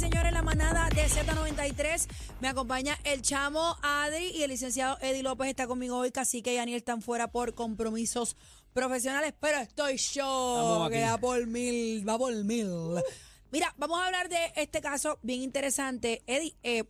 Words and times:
señores, 0.00 0.32
la 0.32 0.40
manada 0.40 0.88
de 0.88 1.02
Z93. 1.02 2.08
Me 2.40 2.48
acompaña 2.48 2.96
el 3.04 3.20
chamo 3.20 3.76
Adri 3.82 4.30
y 4.30 4.42
el 4.42 4.48
licenciado 4.48 4.96
Eddie 5.02 5.22
López 5.22 5.48
está 5.48 5.66
conmigo 5.66 5.98
hoy. 5.98 6.10
Cacique 6.10 6.54
y 6.54 6.56
Daniel 6.56 6.78
están 6.78 7.02
fuera 7.02 7.30
por 7.30 7.54
compromisos 7.54 8.34
profesionales, 8.72 9.34
pero 9.38 9.58
estoy 9.58 9.98
yo, 9.98 10.88
que 10.90 11.02
va 11.02 11.18
por 11.18 11.46
mil, 11.46 12.08
va 12.08 12.16
por 12.16 12.32
mil. 12.44 12.70
Mira, 13.52 13.74
vamos 13.76 14.00
a 14.00 14.06
hablar 14.06 14.30
de 14.30 14.38
este 14.56 14.80
caso 14.80 15.18
bien 15.22 15.42
interesante. 15.42 16.22
Eddie, 16.26 16.56
eh, 16.62 16.84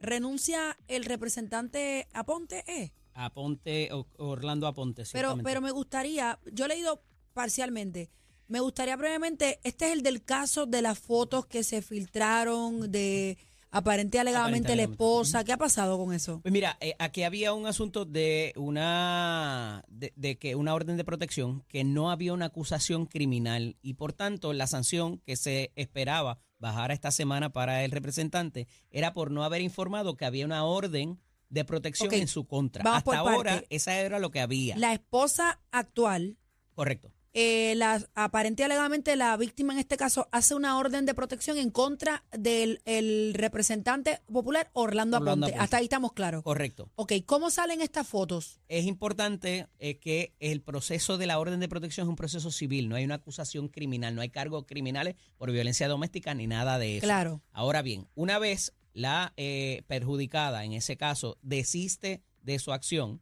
renuncia 0.00 0.76
el 0.88 1.04
representante 1.04 2.08
Aponte, 2.12 2.64
¿eh? 2.66 2.92
Aponte, 3.14 3.90
Orlando 4.18 4.66
Aponte, 4.66 5.04
Pero, 5.12 5.38
pero 5.44 5.60
me 5.60 5.70
gustaría, 5.70 6.40
yo 6.52 6.64
he 6.64 6.68
leído 6.68 7.00
parcialmente, 7.32 8.10
me 8.50 8.60
gustaría 8.60 8.96
brevemente, 8.96 9.60
este 9.62 9.86
es 9.86 9.92
el 9.92 10.02
del 10.02 10.24
caso 10.24 10.66
de 10.66 10.82
las 10.82 10.98
fotos 10.98 11.46
que 11.46 11.62
se 11.62 11.82
filtraron 11.82 12.90
de 12.90 13.38
aparente 13.70 14.18
alegadamente 14.18 14.74
la 14.74 14.82
esposa. 14.82 15.44
¿Qué 15.44 15.52
ha 15.52 15.56
pasado 15.56 15.96
con 15.96 16.12
eso? 16.12 16.40
Pues 16.42 16.52
mira, 16.52 16.76
eh, 16.80 16.96
aquí 16.98 17.22
había 17.22 17.52
un 17.52 17.66
asunto 17.66 18.04
de 18.04 18.52
una 18.56 19.84
de, 19.88 20.12
de 20.16 20.36
que 20.36 20.56
una 20.56 20.74
orden 20.74 20.96
de 20.96 21.04
protección 21.04 21.64
que 21.68 21.84
no 21.84 22.10
había 22.10 22.32
una 22.32 22.46
acusación 22.46 23.06
criminal 23.06 23.76
y 23.82 23.94
por 23.94 24.12
tanto 24.12 24.52
la 24.52 24.66
sanción 24.66 25.18
que 25.18 25.36
se 25.36 25.70
esperaba 25.76 26.40
bajar 26.58 26.90
esta 26.90 27.12
semana 27.12 27.52
para 27.52 27.84
el 27.84 27.92
representante 27.92 28.66
era 28.90 29.12
por 29.12 29.30
no 29.30 29.44
haber 29.44 29.60
informado 29.60 30.16
que 30.16 30.24
había 30.24 30.44
una 30.44 30.64
orden 30.64 31.20
de 31.50 31.64
protección 31.64 32.12
en 32.12 32.26
su 32.26 32.48
contra. 32.48 32.82
vamos 32.82 32.98
Hasta 32.98 33.18
ahora 33.18 33.52
parte. 33.52 33.66
esa 33.70 33.96
era 34.00 34.18
lo 34.18 34.32
que 34.32 34.40
había. 34.40 34.76
La 34.76 34.92
esposa 34.92 35.60
actual, 35.70 36.36
Correcto. 36.74 37.12
Eh, 37.32 37.74
la, 37.76 38.02
aparente 38.14 38.62
y 38.62 38.64
alegadamente 38.64 39.14
la 39.16 39.36
víctima 39.36 39.72
en 39.72 39.78
este 39.78 39.96
caso 39.96 40.28
hace 40.32 40.54
una 40.54 40.78
orden 40.78 41.06
de 41.06 41.14
protección 41.14 41.58
en 41.58 41.70
contra 41.70 42.24
del 42.32 42.80
el 42.84 43.34
representante 43.34 44.20
popular 44.32 44.70
Orlando, 44.72 45.18
Orlando 45.18 45.30
Aponte. 45.30 45.46
Aponte. 45.46 45.62
Hasta 45.62 45.76
ahí 45.76 45.84
estamos 45.84 46.12
claros. 46.12 46.42
Correcto. 46.42 46.90
Ok, 46.96 47.12
¿cómo 47.26 47.50
salen 47.50 47.80
estas 47.80 48.06
fotos? 48.06 48.60
es 48.68 48.86
importante 48.86 49.68
eh, 49.78 49.98
que 49.98 50.34
el 50.40 50.62
proceso 50.62 51.18
de 51.18 51.26
la 51.26 51.38
orden 51.38 51.60
de 51.60 51.68
protección 51.68 52.06
es 52.06 52.08
un 52.08 52.16
proceso 52.16 52.50
civil, 52.50 52.88
no 52.88 52.96
hay 52.96 53.04
una 53.04 53.16
acusación 53.16 53.68
criminal, 53.68 54.14
no 54.14 54.22
hay 54.22 54.30
cargos 54.30 54.64
criminales 54.66 55.16
por 55.36 55.50
violencia 55.50 55.88
doméstica 55.88 56.34
ni 56.34 56.46
nada 56.46 56.78
de 56.78 56.98
eso. 56.98 57.06
Claro. 57.06 57.42
Ahora 57.52 57.82
bien, 57.82 58.08
una 58.14 58.38
vez 58.38 58.74
la 58.92 59.32
eh, 59.36 59.82
perjudicada, 59.86 60.64
en 60.64 60.72
ese 60.72 60.96
caso, 60.96 61.38
desiste 61.42 62.22
de 62.42 62.58
su 62.58 62.72
acción, 62.72 63.20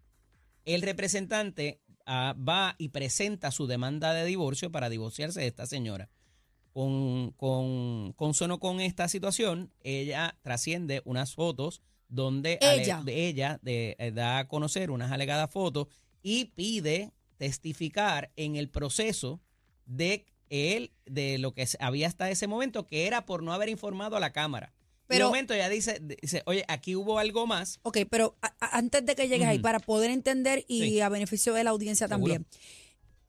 el 0.64 0.82
representante 0.82 1.80
ah, 2.08 2.34
va 2.36 2.74
y 2.78 2.88
presenta 2.88 3.52
su 3.52 3.68
demanda 3.68 4.12
de 4.14 4.24
divorcio 4.24 4.72
para 4.72 4.88
divorciarse 4.88 5.40
de 5.40 5.46
esta 5.46 5.66
señora. 5.66 6.08
Con, 6.72 7.32
con, 7.32 8.12
consono 8.14 8.58
con 8.60 8.80
esta 8.80 9.08
situación, 9.08 9.72
ella 9.82 10.36
trasciende 10.42 11.02
unas 11.04 11.34
fotos 11.34 11.82
donde 12.08 12.58
Ella. 12.60 13.02
de 13.04 13.26
ella 13.28 13.58
de- 13.62 13.94
eh, 13.98 14.10
da 14.12 14.38
a 14.38 14.48
conocer 14.48 14.90
unas 14.90 15.12
alegadas 15.12 15.50
fotos 15.50 15.88
y 16.22 16.46
pide 16.46 17.12
testificar 17.36 18.32
en 18.36 18.56
el 18.56 18.68
proceso 18.68 19.40
de 19.86 20.26
él, 20.50 20.92
de 21.04 21.38
lo 21.38 21.52
que 21.52 21.66
había 21.80 22.06
hasta 22.06 22.30
ese 22.30 22.46
momento, 22.46 22.86
que 22.86 23.06
era 23.06 23.26
por 23.26 23.42
no 23.42 23.52
haber 23.52 23.68
informado 23.68 24.16
a 24.16 24.20
la 24.20 24.32
Cámara. 24.32 24.72
Pero, 25.08 25.24
de 25.24 25.28
momento 25.30 25.54
ella 25.54 25.68
dice, 25.68 26.00
dice, 26.22 26.42
oye, 26.46 26.64
aquí 26.68 26.94
hubo 26.94 27.18
algo 27.18 27.46
más. 27.46 27.80
Ok, 27.82 27.98
pero 28.10 28.36
a- 28.42 28.54
a- 28.60 28.78
antes 28.78 29.04
de 29.04 29.14
que 29.16 29.26
llegues 29.28 29.48
ahí, 29.48 29.58
para 29.58 29.80
poder 29.80 30.10
entender 30.10 30.64
y 30.68 30.82
Sí. 30.82 31.00
a 31.00 31.08
beneficio 31.08 31.52
de 31.54 31.64
la 31.64 31.70
audiencia 31.70 32.06
Seguro. 32.08 32.34
también. 32.34 32.46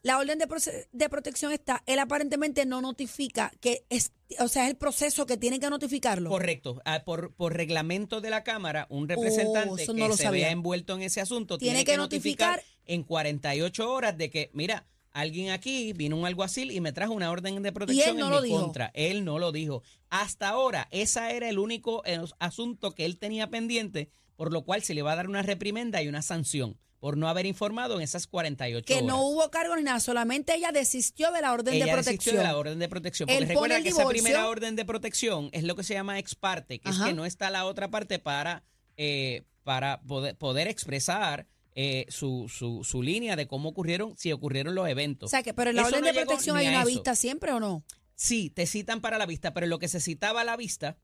La 0.02 0.17
orden 0.17 0.39
de, 0.39 0.47
de 0.94 1.09
protección 1.09 1.52
está, 1.52 1.83
él 1.86 1.99
aparentemente 1.99 2.66
no 2.66 2.81
notifica 2.81 3.52
que 3.59 3.83
es, 3.89 4.13
o 4.39 4.47
sea, 4.47 4.63
es 4.63 4.69
el 4.69 4.77
proceso 4.77 5.25
que 5.25 5.36
tiene 5.36 5.59
que 5.59 5.69
notificarlo. 5.69 6.30
Correcto. 6.30 6.81
Ah, 6.86 7.03
por, 7.03 7.33
por 7.33 7.53
reglamento 7.53 8.21
de 8.21 8.30
la 8.30 8.45
Cámara, 8.45 8.87
un 8.89 9.09
representante 9.09 9.70
Oh, 9.70 9.77
eso 9.77 9.93
que 9.93 10.11
se 10.15 10.23
sabía. 10.23 10.45
vea 10.45 10.52
envuelto 10.52 10.95
en 10.95 11.02
ese 11.02 11.20
asunto 11.20 11.58
Tiene 11.58 11.80
tiene, 11.80 11.86
que 11.86 11.92
que 11.92 11.98
notificar, 11.98 12.59
notificar- 12.59 12.83
en 12.86 13.04
48 13.04 13.92
horas 13.92 14.17
de 14.17 14.30
que, 14.30 14.49
mira, 14.54 14.86
alguien 15.11 15.52
aquí 15.52 15.93
vino 15.93 16.15
un 16.15 16.25
alguacil 16.25 16.71
y 16.71 16.81
me 16.81 16.92
trajo 16.93 17.14
una 17.14 17.31
orden 17.31 17.61
de 17.61 17.71
protección 17.71 18.17
no 18.17 18.37
en 18.37 18.43
mi 18.43 18.49
contra. 18.49 18.92
Él 18.93 19.25
no 19.25 19.39
lo 19.39 19.52
dijo. 19.52 19.83
Hasta 20.09 20.49
ahora, 20.49 20.87
ese 20.92 21.36
era 21.36 21.49
el 21.49 21.59
único 21.59 22.03
eh, 22.05 22.20
asunto 22.39 22.95
que 22.95 23.05
él 23.05 23.17
tenía 23.17 23.49
pendiente, 23.49 24.09
por 24.36 24.52
lo 24.52 24.64
cual 24.64 24.83
se 24.83 24.93
le 24.93 25.02
va 25.02 25.14
a 25.14 25.15
dar 25.15 25.27
una 25.27 25.42
reprimenda 25.42 26.02
y 26.02 26.08
una 26.08 26.21
sanción 26.21 26.77
por 26.99 27.15
no 27.15 27.30
haber 27.30 27.45
informado 27.45 27.95
en 27.95 28.02
esas 28.02 28.27
48 28.27 28.86
que 28.86 28.95
horas. 28.95 29.05
no 29.05 29.21
hubo 29.23 29.49
cargo 29.49 29.73
ni 29.77 29.83
nada, 29.83 30.02
solamente 30.02 30.55
ella 30.55 30.73
desistió 30.73 31.31
de 31.31 31.42
la 31.42 31.53
orden 31.53 31.73
Ella 31.75 31.86
de 31.86 31.92
desistió 31.95 32.33
protección. 32.33 32.37
de 32.37 32.43
la 32.43 32.58
orden 32.58 32.80
de 32.80 32.89
protección. 32.89 33.27
Porque 33.27 33.45
recuerda 33.45 33.77
el 33.77 33.83
que 33.83 33.89
esa 33.89 34.05
primera 34.05 34.49
orden 34.49 34.75
de 34.75 34.83
protección 34.83 35.49
es 35.53 35.64
lo 35.64 35.75
que 35.77 35.83
se 35.83 35.93
llama 35.93 36.19
ex 36.19 36.36
parte, 36.36 36.80
que 36.80 36.89
Ajá. 36.89 37.03
es 37.05 37.09
que 37.09 37.15
no 37.15 37.25
está 37.25 37.49
la 37.52 37.65
otra 37.65 37.89
parte 37.89 38.19
para, 38.19 38.64
eh, 38.98 39.43
para 39.64 40.02
poder, 40.02 40.36
poder 40.37 40.67
expresar 40.67 41.48
eh, 41.75 42.05
su, 42.09 42.47
su, 42.49 42.83
su 42.83 43.02
línea 43.03 43.35
de 43.35 43.47
cómo 43.47 43.69
ocurrieron, 43.69 44.17
si 44.17 44.31
ocurrieron 44.31 44.75
los 44.75 44.87
eventos. 44.89 45.27
O 45.27 45.30
sea, 45.30 45.43
que, 45.43 45.53
pero 45.53 45.69
en 45.69 45.75
la 45.77 45.83
Eso 45.83 45.89
orden 45.89 46.02
no 46.02 46.07
de 46.07 46.13
protección 46.25 46.57
hay 46.57 46.67
una 46.67 46.80
eso. 46.81 46.87
vista 46.89 47.15
siempre 47.15 47.52
o 47.53 47.59
no? 47.59 47.83
Sí, 48.15 48.49
te 48.49 48.65
citan 48.65 48.99
para 49.02 49.17
la 49.17 49.25
vista, 49.25 49.53
pero 49.53 49.65
lo 49.67 49.80
que 49.80 49.87
se 49.87 49.99
citaba 50.02 50.41
a 50.41 50.43
la 50.43 50.57
vista. 50.57 50.97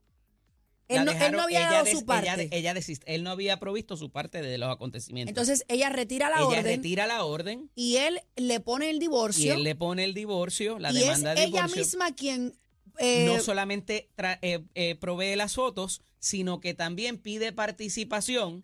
Él 0.87 1.03
no, 1.05 1.11
él 1.13 1.31
no 1.31 1.41
había 1.41 1.59
ella 1.61 1.71
dado 1.71 1.83
des- 1.85 1.93
su 1.93 1.99
ella 1.99 2.05
parte. 2.05 2.49
ella 2.51 2.73
desist- 2.75 3.01
él 3.07 3.23
no 3.23 3.31
había 3.31 3.57
provisto 3.59 3.97
su 3.97 4.11
parte 4.11 4.41
de 4.43 4.57
los 4.59 4.69
acontecimientos. 4.71 5.29
Entonces 5.31 5.65
ella 5.67 5.89
retira 5.89 6.29
la 6.29 6.35
ella 6.37 6.45
orden 6.45 6.63
retira 6.63 7.07
la 7.07 7.23
orden 7.23 7.71
y 7.73 7.95
él 7.95 8.21
le 8.35 8.59
pone 8.59 8.91
el 8.91 8.97
y 8.97 8.99
divorcio. 8.99 9.53
él 9.55 9.63
le 9.63 9.73
pone 9.75 10.03
el 10.03 10.13
divorcio, 10.13 10.77
la 10.77 10.91
y 10.91 10.97
es 10.97 11.01
demanda 11.05 11.33
de 11.33 11.41
ella 11.43 11.63
divorcio. 11.63 11.77
misma 11.81 12.13
quien 12.13 12.55
eh, 12.99 13.25
no 13.25 13.39
solamente 13.41 14.11
tra- 14.15 14.37
eh, 14.43 14.63
eh, 14.75 14.93
provee 14.95 15.35
las 15.35 15.55
fotos, 15.55 16.01
sino 16.19 16.59
que 16.59 16.75
también 16.75 17.17
pide 17.17 17.51
participación 17.51 18.63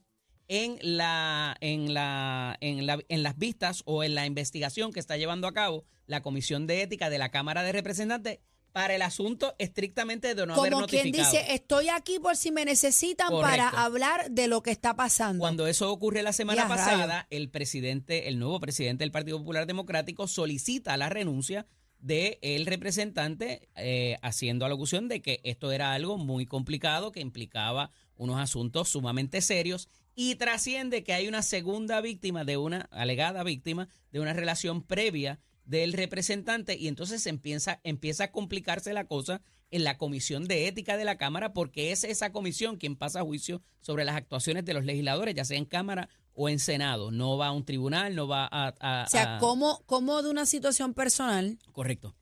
en 0.52 0.78
la, 0.82 1.56
en 1.62 1.94
la, 1.94 2.58
en 2.60 2.86
la, 2.86 3.00
en 3.08 3.24
las 3.24 3.38
vistas 3.38 3.84
o 3.86 4.04
en 4.04 4.16
la 4.16 4.26
investigación 4.26 4.92
que 4.92 5.00
está 5.00 5.16
llevando 5.16 5.48
a 5.48 5.54
cabo 5.54 5.86
la 6.08 6.22
Comisión 6.22 6.68
de 6.68 6.82
Ética 6.82 7.10
de 7.10 7.18
la 7.18 7.30
Cámara 7.32 7.64
de 7.64 7.72
Representantes 7.72 8.40
para 8.74 8.94
el 8.94 9.02
asunto 9.02 9.56
estrictamente 9.60 10.36
de 10.36 10.46
no 10.46 10.56
haber 10.56 10.74
como 10.74 10.88
quien 10.88 11.06
notificado. 11.06 11.32
dice, 11.32 11.54
estoy 11.54 11.88
aquí 11.88 12.20
por 12.20 12.36
si 12.36 12.52
me 12.52 12.66
necesitan 12.66 13.30
Correcto. 13.30 13.50
para 13.50 13.70
hablar 13.70 14.30
de 14.30 14.50
lo 14.50 14.62
que 14.62 14.72
está 14.72 14.94
pasando. 14.94 15.40
Cuando 15.40 15.68
eso 15.68 15.90
ocurre 15.90 16.22
la 16.22 16.34
semana 16.34 16.64
Ya, 16.64 16.68
pasada, 16.68 17.28
el 17.30 17.50
presidente, 17.50 18.28
el 18.28 18.38
nuevo 18.38 18.60
presidente 18.60 19.06
del 19.06 19.12
Partido 19.14 19.38
Popular 19.40 19.66
Democrático 19.66 20.28
solicita 20.28 20.98
la 20.98 21.08
renuncia 21.08 21.66
del 22.00 22.38
el 22.42 22.66
representante, 22.66 23.70
eh, 23.78 24.18
haciendo 24.22 24.66
alocución 24.66 25.08
de 25.08 25.22
que 25.22 25.40
esto 25.46 25.72
era 25.72 25.94
algo 25.94 26.18
muy 26.18 26.46
complicado, 26.46 27.14
que 27.14 27.22
implicaba 27.22 27.90
unos 28.18 28.40
asuntos 28.40 28.90
sumamente 28.90 29.40
serios 29.40 29.88
y 30.16 30.36
trasciende 30.36 31.04
que 31.04 31.14
hay 31.14 31.28
una 31.28 31.42
segunda 31.42 32.02
víctima 32.02 32.44
de 32.44 32.58
una 32.58 32.88
alegada 32.92 33.44
víctima 33.44 33.88
de 34.12 34.20
una 34.20 34.34
relación 34.34 34.84
previa 34.84 35.40
del 35.66 35.94
representante 35.94 36.76
y 36.78 36.88
entonces 36.88 37.26
empieza, 37.28 37.80
empieza 37.84 38.26
a 38.26 38.32
complicarse 38.32 38.94
la 38.94 39.06
cosa 39.06 39.42
en 39.70 39.84
la 39.86 39.98
comisión 39.98 40.46
de 40.48 40.68
ética 40.68 40.98
de 40.98 41.06
la 41.06 41.18
Cámara 41.18 41.54
porque 41.54 41.92
es 41.94 42.04
esa 42.04 42.32
comisión 42.34 42.76
quien 42.78 42.98
pasa 42.98 43.22
a 43.22 43.24
juicio 43.24 43.62
sobre 43.80 44.04
las 44.04 44.16
actuaciones 44.18 44.66
de 44.66 44.74
los 44.74 44.84
legisladores, 44.84 45.34
ya 45.34 45.46
sea 45.46 45.58
en 45.58 45.66
Cámara 45.66 46.10
o 46.34 46.50
en 46.50 46.60
Senado. 46.60 47.12
No 47.12 47.38
va 47.38 47.48
a 47.48 47.52
un 47.54 47.64
tribunal, 47.64 48.16
no 48.16 48.28
va 48.28 48.50
a... 48.52 48.74
a- 48.82 49.06
o 49.06 49.10
sea, 49.10 49.38
a- 49.38 49.40
¿cómo, 49.40 49.82
cómo 49.86 50.22
de 50.24 50.30
una 50.30 50.46
situación 50.46 50.94
personal 50.94 51.58
Correcto, 51.72 52.16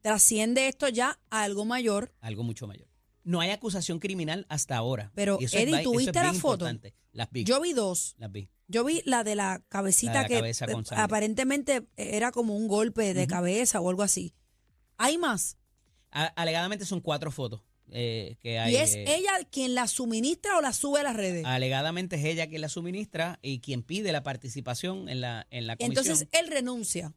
trasciende 0.00 0.66
esto 0.66 0.88
ya 0.88 1.20
a 1.30 1.42
algo 1.44 1.64
mayor? 1.64 2.12
algo 2.20 2.42
mucho 2.42 2.66
mayor. 2.66 2.88
No 3.22 3.40
hay 3.40 3.50
acusación 3.50 3.98
criminal 3.98 4.46
hasta 4.48 4.76
ahora. 4.76 5.12
Pero, 5.14 5.38
Eddie, 5.40 5.82
¿tú 5.82 5.96
viste 5.96 6.12
bien 6.12 6.24
la 6.24 6.32
foto? 6.34 6.64
importante. 6.68 6.94
Las 7.12 7.30
vi. 7.30 7.44
Yo 7.44 7.60
vi 7.60 7.72
dos. 7.72 8.14
las 8.18 8.30
vi. 8.32 8.48
Yo 8.68 8.84
vi 8.84 9.02
la 9.04 9.24
de 9.24 9.34
la 9.34 9.62
cabecita 9.68 10.12
La 10.14 10.18
de 10.20 10.22
la 10.22 10.28
que 10.28 10.34
cabeza 10.36 10.66
con 10.66 10.82
eh, 10.82 10.84
sangre. 10.86 11.04
aparentemente 11.04 11.86
era 11.96 12.30
como 12.30 12.56
un 12.56 12.68
golpe 12.68 13.14
de 13.14 13.26
cabeza 13.26 13.80
o 13.80 13.90
algo 13.90 14.02
así. 14.02 14.32
¿Hay 14.96 15.18
más? 15.18 15.56
A- 16.12 16.26
alegadamente 16.36 16.84
son 16.84 17.00
cuatro 17.00 17.30
fotos 17.32 17.62
eh, 17.90 18.36
que 18.40 18.58
hay. 18.60 18.72
¿Y 18.72 18.76
es 18.76 18.94
eh, 18.94 19.04
ella 19.16 19.32
quien 19.50 19.74
la 19.74 19.88
suministra 19.88 20.56
o 20.56 20.60
la 20.60 20.72
sube 20.72 21.00
a 21.00 21.02
las 21.02 21.16
redes? 21.16 21.44
Alegadamente 21.44 22.14
es 22.16 22.24
ella 22.24 22.48
quien 22.48 22.60
la 22.60 22.68
suministra 22.68 23.38
y 23.42 23.58
quien 23.60 23.82
pide 23.82 24.12
la 24.12 24.22
participación 24.22 25.08
en 25.08 25.20
la, 25.20 25.46
en 25.50 25.66
la 25.66 25.76
comisión. 25.76 26.06
Entonces 26.06 26.28
él 26.32 26.46
renuncia. 26.48 27.12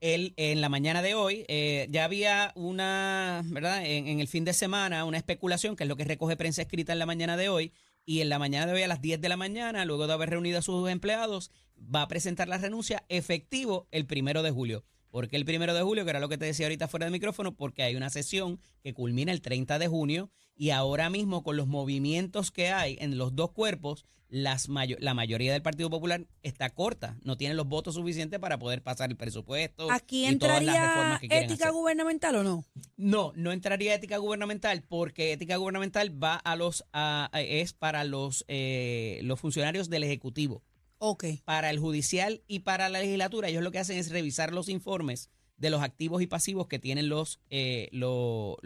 Él, 0.00 0.34
en 0.36 0.60
la 0.60 0.68
mañana 0.68 1.02
de 1.02 1.14
hoy, 1.14 1.44
eh, 1.48 1.88
ya 1.90 2.04
había 2.04 2.52
una, 2.54 3.42
¿verdad? 3.46 3.84
En, 3.84 4.06
en 4.08 4.20
el 4.20 4.28
fin 4.28 4.44
de 4.44 4.52
semana, 4.52 5.04
una 5.04 5.18
especulación, 5.18 5.76
que 5.76 5.84
es 5.84 5.88
lo 5.88 5.96
que 5.96 6.04
recoge 6.04 6.36
prensa 6.36 6.62
escrita 6.62 6.92
en 6.92 6.98
la 6.98 7.06
mañana 7.06 7.36
de 7.36 7.48
hoy. 7.48 7.72
Y 8.04 8.20
en 8.22 8.30
la 8.30 8.38
mañana 8.38 8.66
de 8.66 8.72
hoy, 8.72 8.82
a 8.82 8.88
las 8.88 9.02
10 9.02 9.20
de 9.20 9.28
la 9.28 9.36
mañana, 9.36 9.84
luego 9.84 10.06
de 10.06 10.14
haber 10.14 10.30
reunido 10.30 10.58
a 10.58 10.62
sus 10.62 10.88
empleados, 10.88 11.50
va 11.78 12.02
a 12.02 12.08
presentar 12.08 12.48
la 12.48 12.58
renuncia 12.58 13.04
efectivo 13.08 13.86
el 13.90 14.06
primero 14.06 14.42
de 14.42 14.50
julio. 14.50 14.84
¿Por 15.10 15.28
qué 15.28 15.36
el 15.36 15.44
primero 15.44 15.74
de 15.74 15.82
julio? 15.82 16.04
Que 16.04 16.10
era 16.10 16.20
lo 16.20 16.28
que 16.28 16.38
te 16.38 16.44
decía 16.44 16.66
ahorita 16.66 16.88
fuera 16.88 17.06
del 17.06 17.12
micrófono, 17.12 17.54
porque 17.54 17.82
hay 17.82 17.96
una 17.96 18.10
sesión 18.10 18.60
que 18.82 18.94
culmina 18.94 19.32
el 19.32 19.40
30 19.40 19.78
de 19.78 19.88
junio 19.88 20.30
y 20.54 20.70
ahora 20.70 21.08
mismo 21.08 21.42
con 21.42 21.56
los 21.56 21.66
movimientos 21.66 22.50
que 22.50 22.70
hay 22.70 22.98
en 23.00 23.16
los 23.16 23.34
dos 23.34 23.52
cuerpos, 23.52 24.04
las 24.28 24.68
la 24.68 25.14
mayoría 25.14 25.52
del 25.52 25.62
Partido 25.62 25.88
Popular 25.88 26.26
está 26.42 26.68
corta, 26.70 27.16
no 27.22 27.36
tiene 27.36 27.54
los 27.54 27.66
votos 27.66 27.94
suficientes 27.94 28.38
para 28.38 28.58
poder 28.58 28.82
pasar 28.82 29.08
el 29.08 29.16
presupuesto. 29.16 29.90
¿Aquí 29.90 30.26
entraría 30.26 31.18
ética 31.22 31.70
gubernamental 31.70 32.36
o 32.36 32.42
no? 32.42 32.64
No, 32.96 33.32
no 33.36 33.52
entraría 33.52 33.94
ética 33.94 34.18
gubernamental 34.18 34.82
porque 34.82 35.32
ética 35.32 35.56
gubernamental 35.56 36.22
va 36.22 36.36
a 36.36 36.56
los 36.56 36.84
es 37.32 37.72
para 37.72 38.04
los 38.04 38.44
eh, 38.48 39.20
los 39.22 39.40
funcionarios 39.40 39.88
del 39.88 40.04
ejecutivo. 40.04 40.62
Okay. 40.98 41.42
Para 41.44 41.70
el 41.70 41.78
judicial 41.78 42.42
y 42.46 42.60
para 42.60 42.88
la 42.88 43.00
legislatura, 43.00 43.48
ellos 43.48 43.62
lo 43.62 43.70
que 43.70 43.78
hacen 43.78 43.98
es 43.98 44.10
revisar 44.10 44.52
los 44.52 44.68
informes 44.68 45.30
de 45.58 45.70
los 45.70 45.82
activos 45.82 46.22
y 46.22 46.26
pasivos 46.26 46.68
que 46.68 46.78
tienen 46.78 47.08
los, 47.08 47.40
eh, 47.50 47.88
los, 47.92 48.56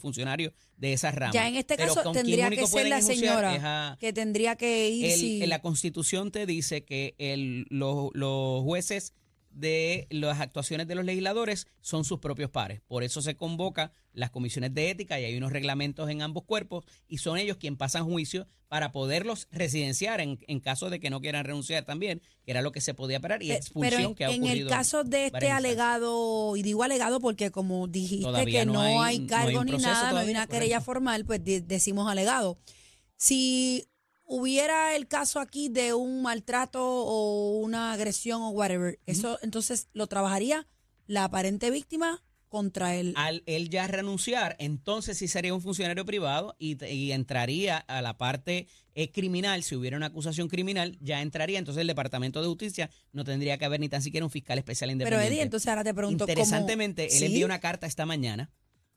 funcionarios 0.00 0.52
de 0.76 0.94
esas 0.94 1.14
ramas. 1.14 1.34
Ya 1.34 1.46
en 1.46 1.56
este 1.56 1.76
caso 1.76 2.12
tendría 2.12 2.48
que 2.50 2.66
ser 2.66 2.88
la 2.88 3.02
señora 3.02 3.96
que 4.00 4.12
tendría 4.12 4.56
que 4.56 4.88
ir. 4.88 5.46
La 5.48 5.60
Constitución 5.60 6.30
te 6.30 6.46
dice 6.46 6.84
que 6.84 7.14
el, 7.18 7.66
los, 7.68 8.10
los 8.14 8.62
jueces 8.62 9.12
de 9.58 10.06
las 10.10 10.40
actuaciones 10.40 10.86
de 10.86 10.94
los 10.94 11.04
legisladores 11.04 11.66
son 11.80 12.04
sus 12.04 12.18
propios 12.18 12.50
pares. 12.50 12.80
Por 12.86 13.02
eso 13.02 13.22
se 13.22 13.36
convoca 13.36 13.92
las 14.12 14.30
comisiones 14.30 14.74
de 14.74 14.90
ética 14.90 15.20
y 15.20 15.24
hay 15.24 15.36
unos 15.36 15.52
reglamentos 15.52 16.08
en 16.10 16.22
ambos 16.22 16.44
cuerpos 16.44 16.84
y 17.06 17.18
son 17.18 17.38
ellos 17.38 17.56
quienes 17.56 17.78
pasan 17.78 18.04
juicio 18.04 18.46
para 18.68 18.92
poderlos 18.92 19.48
residenciar 19.50 20.20
en, 20.20 20.60
caso 20.60 20.90
de 20.90 21.00
que 21.00 21.08
no 21.08 21.20
quieran 21.20 21.44
renunciar 21.44 21.84
también, 21.84 22.20
que 22.44 22.50
era 22.50 22.60
lo 22.60 22.70
que 22.70 22.80
se 22.80 22.92
podía 22.92 23.16
esperar 23.16 23.42
y 23.42 23.50
expulsión 23.50 24.14
que 24.14 24.24
ha 24.26 24.30
ocurrido. 24.30 24.52
En 24.52 24.62
el 24.62 24.68
caso 24.68 25.04
de 25.04 25.26
este 25.26 25.50
alegado, 25.50 26.54
y 26.56 26.62
digo 26.62 26.82
alegado 26.82 27.20
porque 27.20 27.50
como 27.50 27.88
dijiste 27.88 28.44
que 28.44 28.66
no, 28.66 29.02
hay, 29.02 29.26
cargo 29.26 29.64
ni 29.64 29.78
nada, 29.78 30.12
no 30.12 30.18
hay 30.18 30.30
una 30.30 30.46
querella 30.46 30.80
formal, 30.80 31.24
pues 31.24 31.40
decimos 31.44 32.10
alegado. 32.10 32.58
Si 33.16 33.88
hubiera 34.28 34.94
el 34.94 35.08
caso 35.08 35.40
aquí 35.40 35.70
de 35.70 35.94
un 35.94 36.22
maltrato 36.22 36.84
o 36.84 37.58
una 37.58 37.92
agresión 37.92 38.42
o 38.42 38.50
whatever, 38.50 39.00
eso 39.06 39.38
entonces 39.42 39.88
lo 39.94 40.06
trabajaría 40.06 40.66
la 41.06 41.24
aparente 41.24 41.70
víctima 41.70 42.22
contra 42.48 42.94
él. 42.94 43.14
Al 43.16 43.42
él 43.46 43.70
ya 43.70 43.86
renunciar, 43.86 44.54
entonces 44.58 45.16
sí 45.18 45.28
sería 45.28 45.54
un 45.54 45.62
funcionario 45.62 46.04
privado 46.04 46.56
y, 46.58 47.10
entraría 47.10 47.78
a 47.78 48.02
la 48.02 48.18
parte 48.18 48.68
eh, 48.94 49.10
criminal, 49.10 49.62
si 49.62 49.74
hubiera 49.74 49.96
una 49.96 50.06
acusación 50.06 50.48
criminal, 50.48 50.98
ya 51.00 51.22
entraría, 51.22 51.58
entonces 51.58 51.80
el 51.80 51.86
Departamento 51.86 52.42
de 52.42 52.48
Justicia 52.48 52.90
no 53.12 53.24
tendría 53.24 53.56
que 53.56 53.64
haber 53.64 53.80
ni 53.80 53.88
tan 53.88 54.02
siquiera 54.02 54.26
un 54.26 54.30
fiscal 54.30 54.58
especial 54.58 54.90
independiente. 54.90 55.24
Pero 55.24 55.34
Eddie, 55.34 55.42
entonces 55.42 55.68
ahora 55.68 55.84
te 55.84 55.94
pregunto 55.94 56.24
Interesantemente, 56.24 57.16
él 57.16 57.24
envió 57.24 57.46
una 57.46 57.60
carta 57.60 57.86
esta 57.86 58.04
mañana 58.04 58.50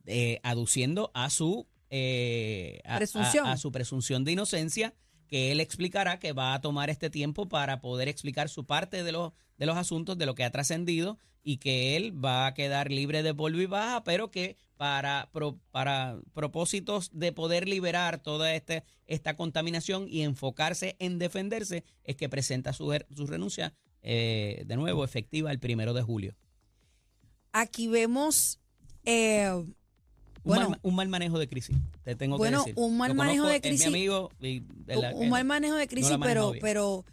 eh, 0.05 0.39
aduciendo 0.43 1.11
a 1.13 1.29
su, 1.29 1.67
eh, 1.89 2.81
a 2.83 3.57
su 3.57 3.71
presunción 3.71 4.25
de 4.25 4.33
inocencia 4.33 4.93
que 5.31 5.53
él 5.53 5.61
explicará 5.61 6.19
que 6.19 6.33
va 6.33 6.53
a 6.53 6.59
tomar 6.59 6.89
este 6.89 7.09
tiempo 7.09 7.47
para 7.47 7.79
poder 7.79 8.09
explicar 8.09 8.49
su 8.49 8.65
parte 8.65 9.01
de 9.01 9.13
los, 9.13 9.31
de 9.57 9.65
los 9.65 9.77
asuntos, 9.77 10.17
de 10.17 10.25
lo 10.25 10.35
que 10.35 10.43
ha 10.43 10.51
trascendido 10.51 11.17
y 11.41 11.55
que 11.55 11.95
él 11.95 12.13
va 12.13 12.47
a 12.47 12.53
quedar 12.53 12.91
libre 12.91 13.23
de 13.23 13.33
polvo 13.33 13.61
y 13.61 13.65
baja, 13.65 14.03
pero 14.03 14.29
que 14.29 14.57
para, 14.75 15.31
para 15.71 16.19
propósitos 16.33 17.11
de 17.13 17.31
poder 17.31 17.69
liberar 17.69 18.21
toda 18.21 18.53
este, 18.53 18.83
esta 19.07 19.37
contaminación 19.37 20.05
y 20.09 20.23
enfocarse 20.23 20.97
en 20.99 21.17
defenderse, 21.17 21.85
es 22.03 22.17
que 22.17 22.27
presenta 22.27 22.73
su, 22.73 22.93
su 23.15 23.25
renuncia 23.25 23.73
eh, 24.01 24.63
de 24.65 24.75
nuevo 24.75 25.05
efectiva 25.05 25.49
el 25.49 25.59
primero 25.59 25.93
de 25.93 26.01
julio. 26.01 26.35
Aquí 27.53 27.87
vemos 27.87 28.59
eh, 29.05 29.49
un, 30.43 30.95
mal, 30.95 31.07
manejo 31.07 31.38
de 31.38 31.47
crisis, 31.47 31.75
te 32.03 32.15
tengo 32.15 32.39
que 32.39 32.49
decir. 32.49 32.73
un 32.75 32.97
mal 32.97 33.13
manejo 33.13 33.47
de 33.47 33.61
crisis. 33.61 33.88
mi 33.91 34.05
amigo. 34.05 34.29
un, 35.15 35.29
mal 35.29 35.45
manejo 35.45 35.75
de 35.75 35.88
crisis, 35.88 36.17
pero, 36.21 36.53
pero, 36.59 37.05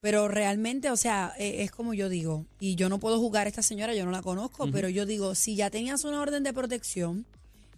pero 0.00 0.28
realmente, 0.28 0.90
o 0.90 0.96
sea, 0.96 1.32
e, 1.38 1.62
es, 1.62 1.70
como 1.70 1.94
yo 1.94 2.08
digo, 2.08 2.46
y 2.60 2.76
yo 2.76 2.88
no 2.88 3.00
puedo 3.00 3.18
jugar 3.18 3.46
a 3.46 3.50
esta 3.50 3.62
señora, 3.62 3.94
yo 3.94 4.04
no 4.04 4.12
la 4.12 4.22
conozco, 4.22 4.70
pero 4.70 4.88
yo 4.88 5.06
digo, 5.06 5.34
si 5.34 5.56
ya 5.56 5.70
tenías 5.70 6.04
una 6.04 6.20
orden 6.20 6.42
de 6.42 6.52
protección 6.52 7.26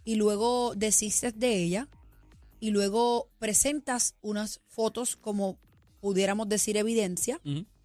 y 0.05 0.17
luego 0.17 0.75
desistes 0.75 1.39
de 1.39 1.63
ella 1.63 1.89
y 2.59 2.71
luego 2.71 3.29
presentas 3.39 4.17
unas 4.21 4.61
fotos 4.69 5.17
como 5.17 5.59
pudiéramos 6.01 6.49
decir 6.49 6.77
evidencia 6.77 7.41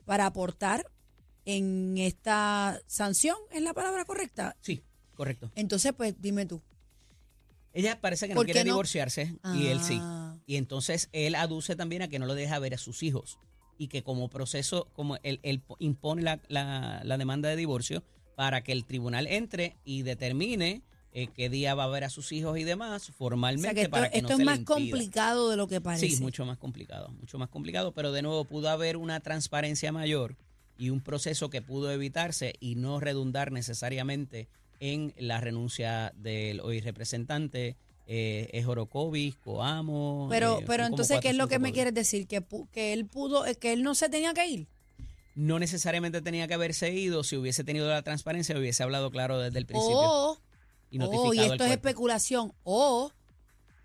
para 0.06 0.26
aportar 0.26 0.90
en 1.46 1.98
esta 1.98 2.82
sanción, 2.88 3.38
¿es 3.52 3.62
la 3.62 3.74
palabra 3.74 4.06
correcta? 4.06 4.58
Sí, 4.62 4.84
correcto. 5.14 5.52
Entonces, 5.56 5.94
pues 5.94 6.16
dime 6.20 6.46
tú, 6.46 6.62
ella 7.76 8.00
parece 8.00 8.28
que 8.28 8.34
no 8.34 8.44
quiere 8.44 8.64
divorciarse 8.64 9.36
y 9.54 9.68
él 9.68 9.82
sí. 9.82 10.00
Ah. 10.02 10.38
Y 10.48 10.56
entonces 10.56 11.10
él 11.12 11.36
aduce 11.36 11.76
también 11.76 12.02
a 12.02 12.08
que 12.08 12.20
no 12.20 12.26
lo 12.26 12.34
deja 12.34 12.58
ver 12.58 12.74
a 12.74 12.78
sus 12.78 13.04
hijos 13.04 13.38
y 13.78 13.90
que 13.90 14.02
como 14.02 14.30
proceso, 14.30 14.88
como 14.94 15.18
él, 15.24 15.42
impone 15.80 16.22
la, 16.48 17.18
demanda 17.18 17.50
de 17.50 17.58
divorcio 17.58 18.04
para 18.36 18.64
que 18.64 18.72
el 18.72 18.86
tribunal 18.86 19.28
entre 19.28 19.76
y 19.84 20.04
determine 20.04 20.84
eh, 21.12 21.28
qué 21.34 21.50
día 21.50 21.76
va 21.76 21.86
a 21.86 21.88
ver 21.88 22.06
a 22.06 22.10
sus 22.10 22.32
hijos 22.32 22.58
y 22.58 22.64
demás 22.64 23.12
formalmente 23.12 23.82
esto, 23.82 23.92
para 23.92 24.10
que 24.10 24.20
esto 24.20 24.34
es 24.34 24.40
más 24.40 24.60
complicado 24.60 25.50
de 25.50 25.58
lo 25.58 25.68
que 25.68 25.82
parece. 25.82 26.10
Sí, 26.10 26.22
mucho 26.22 26.46
más 26.46 26.58
complicado, 26.58 27.10
mucho 27.10 27.38
más 27.38 27.50
complicado, 27.50 27.94
pero 27.94 28.12
de 28.12 28.22
nuevo 28.22 28.46
pudo 28.46 28.70
haber 28.70 28.96
una 28.96 29.20
transparencia 29.20 29.92
mayor 29.92 30.38
y 30.78 30.90
un 30.90 31.02
proceso 31.02 31.50
que 31.50 31.62
pudo 31.62 31.92
evitarse 31.92 32.56
y 32.60 32.76
no 32.76 33.00
redundar 33.00 33.52
necesariamente 33.52 34.48
en 34.80 35.14
la 35.18 35.40
renuncia 35.40 36.14
del 36.16 36.60
hoy 36.62 36.80
representante 36.80 37.76
eh, 38.08 38.50
es 38.54 38.66
Orocovis, 38.68 39.36
Coamo. 39.38 40.28
Pero, 40.30 40.60
eh, 40.60 40.64
pero 40.68 40.86
entonces, 40.86 41.20
¿qué 41.22 41.30
es 41.30 41.36
lo 41.36 41.48
que 41.48 41.60
me 41.60 41.72
quieres 41.72 41.94
decir? 41.94 42.28
¿Que, 42.28 42.44
que 42.72 42.94
él 42.94 43.06
pudo, 43.06 43.44
que 43.60 43.74
él 43.74 43.84
no 43.84 43.96
se 43.96 44.10
tenía 44.10 44.34
que 44.34 44.48
ir. 44.48 44.68
No 45.34 45.60
necesariamente 45.60 46.22
tenía 46.22 46.48
que 46.48 46.54
haberse 46.54 46.92
ido 46.92 47.24
si 47.24 47.36
hubiese 47.36 47.64
tenido 47.64 47.90
la 47.90 48.04
transparencia, 48.04 48.58
hubiese 48.58 48.84
hablado 48.84 49.12
claro 49.12 49.40
desde 49.40 49.60
el 49.60 49.66
principio. 49.66 49.98
Oh, 49.98 50.38
y, 50.92 51.00
oh, 51.02 51.34
y 51.34 51.40
esto 51.40 51.66
es 51.66 51.72
especulación. 51.72 52.54
O 52.64 53.12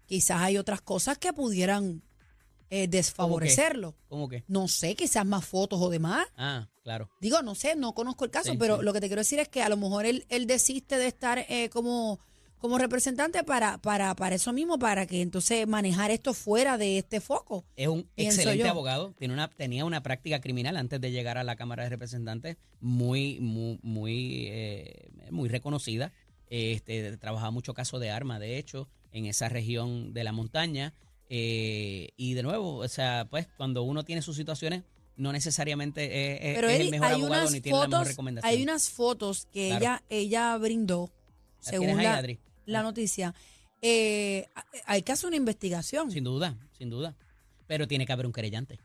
quizás 0.07 0.43
hay 0.43 0.59
otras 0.59 0.81
cosas 0.81 1.19
que 1.19 1.33
pudieran 1.33 2.03
eh, 2.71 2.87
desfavorecerlo. 2.89 3.97
¿Cómo 4.09 4.29
que? 4.29 4.45
No 4.47 4.69
sé, 4.69 4.95
quizás 4.95 5.27
más 5.27 5.45
fotos 5.45 5.81
o 5.83 5.91
demás. 5.91 6.27
Ah, 6.37 6.69
claro. 6.83 7.11
Digo, 7.21 7.43
no 7.43 7.55
sé, 7.55 7.75
no 7.75 7.95
conozco 7.95 8.25
el 8.25 8.31
caso, 8.31 8.55
pero 8.59 8.81
lo 8.83 8.93
que 8.93 9.01
te 9.01 9.09
quiero 9.09 9.21
decir 9.21 9.41
es 9.41 9.49
que 9.49 9.63
a 9.63 9.69
lo 9.69 9.77
mejor 9.77 10.07
él, 10.07 10.25
él 10.29 10.47
desiste 10.47 10.97
de 10.97 11.09
estar 11.09 11.45
eh, 11.49 11.69
como, 11.71 12.21
como 12.59 12.79
representante 12.79 13.43
para, 13.43 13.79
para, 13.79 14.15
para 14.15 14.37
eso 14.37 14.53
mismo, 14.53 14.79
para 14.79 15.07
que 15.07 15.21
entonces 15.21 15.67
manejar 15.67 16.13
esto 16.13 16.33
fuera 16.33 16.79
de 16.79 16.99
este 16.99 17.21
foco. 17.21 17.65
Es 17.75 17.89
un 17.89 18.09
excelente 18.17 18.69
abogado, 18.69 19.15
tiene 19.19 19.35
una, 19.35 19.49
tenía 19.49 19.85
una 19.85 20.03
práctica 20.03 20.41
criminal 20.41 20.77
antes 20.77 21.01
de 21.01 21.11
llegar 21.11 21.39
a 21.39 21.45
la 21.45 21.57
Cámara 21.57 21.83
de 21.83 21.89
Representantes 21.89 22.57
muy, 22.81 23.41
muy, 23.41 23.81
muy, 23.83 24.47
eh, 24.49 25.11
muy 25.31 25.49
reconocida. 25.49 26.13
Este, 26.51 27.17
trabajaba 27.17 27.51
mucho 27.51 27.75
caso 27.75 27.99
de 27.99 28.11
arma, 28.11 28.39
de 28.39 28.59
hecho, 28.59 28.89
en 29.13 29.27
esa 29.27 29.49
región 29.49 30.13
de 30.13 30.25
la 30.25 30.33
montaña. 30.33 30.95
Eh, 31.33 32.11
y 32.17 32.35
de 32.35 32.43
nuevo, 32.43 32.79
o 32.79 32.89
sea, 32.89 33.29
pues 33.31 33.47
cuando 33.57 33.85
uno 33.85 34.05
tiene 34.05 34.21
sus 34.21 34.35
situaciones, 34.35 34.83
no 35.17 35.33
necesariamente 35.33 36.51
es, 36.53 36.59
el 36.59 36.91
mejor 36.91 37.13
abogado 37.13 37.51
ni 37.51 37.61
tiene 37.61 37.79
la 37.79 37.87
mejor 37.87 38.07
recomendación. 38.09 38.53
Hay 38.53 38.63
unas 38.65 38.91
fotos 38.91 39.47
que 39.53 39.69
ella, 39.77 40.03
ella 40.09 40.57
brindó, 40.59 41.13
según 41.61 42.03
la, 42.67 42.83
noticia. 42.83 43.33
Eh, 43.81 44.49
hay 44.87 45.03
que 45.03 45.13
hacer 45.13 45.29
una 45.29 45.37
investigación. 45.37 46.11
Sin 46.11 46.25
duda, 46.25 46.59
sin 46.77 46.91
duda. 46.91 47.15
Pero 47.69 47.87
tiene 47.87 48.07
que 48.07 48.13
haber 48.13 48.27
un 48.27 48.33
querellante. 48.33 48.81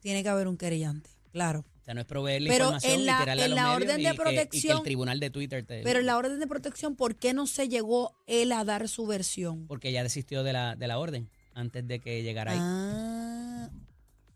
Tiene 0.00 0.22
que 0.22 0.28
haber 0.28 0.48
un 0.48 0.58
querellante, 0.58 1.08
claro. 1.32 1.60
O 1.80 1.84
sea, 1.84 1.94
no 1.94 2.02
es 2.02 2.06
proveerle 2.06 2.50
Pero 2.50 2.66
información, 2.66 2.92
en 2.92 3.06
la, 3.06 3.22
en 3.32 3.54
la 3.54 3.72
orden 3.72 4.02
de 4.02 4.12
protección. 4.12 4.76
el 4.78 4.82
tribunal 4.82 5.18
de 5.18 5.30
Twitter 5.30 5.64
te. 5.64 5.80
Pero 5.82 6.00
en 6.00 6.06
la 6.06 6.18
orden 6.18 6.38
de 6.40 6.46
protección, 6.46 6.94
¿por 6.94 7.16
qué 7.16 7.32
no 7.32 7.46
se 7.46 7.70
llegó 7.70 8.14
él 8.26 8.52
a 8.52 8.64
dar 8.64 8.86
su 8.86 9.06
versión? 9.06 9.66
Porque 9.66 9.88
ella 9.88 10.02
desistió 10.02 10.42
de 10.42 10.52
la, 10.52 10.76
de 10.76 10.86
la 10.86 10.98
orden 10.98 11.30
antes 11.54 11.86
de 11.86 12.00
que 12.00 12.22
llegara 12.22 12.52
ahí. 12.52 12.58
Ah, 12.60 13.70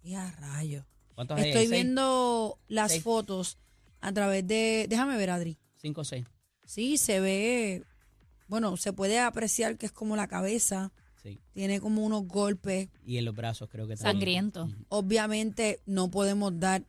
ya 0.03 0.31
rayo. 0.33 0.85
Estoy 1.37 1.69
viendo 1.69 2.59
las 2.69 3.01
fotos 3.01 3.59
a 4.01 4.13
través 4.13 4.47
de. 4.47 4.87
Déjame 4.89 5.17
ver, 5.17 5.31
Adri. 5.31 5.59
Cinco 5.77 6.01
o 6.03 6.05
seis. 6.05 6.27
Sí, 6.65 6.97
se 6.99 7.21
ve. 7.21 7.85
Bueno, 8.49 8.77
se 8.77 8.93
puede 8.93 9.21
apreciar 9.21 9.79
que 9.79 9.87
es 9.87 9.93
como 9.93 10.17
la 10.17 10.29
cabeza. 10.29 10.93
Sí. 11.23 11.41
Tiene 11.53 11.81
como 11.81 12.05
unos 12.05 12.27
golpes. 12.27 12.89
Y 13.07 13.17
en 13.17 13.25
los 13.25 13.35
brazos, 13.35 13.69
creo 13.71 13.87
que 13.87 13.97
también. 13.97 14.13
Sangriento. 14.13 14.69
Obviamente, 14.89 15.81
no 15.87 16.11
podemos 16.11 16.59
dar 16.59 16.85